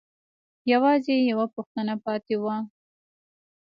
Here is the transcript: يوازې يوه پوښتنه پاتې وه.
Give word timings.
يوازې 0.71 1.15
يوه 1.31 1.45
پوښتنه 1.55 1.93
پاتې 2.05 2.35
وه. 2.43 2.55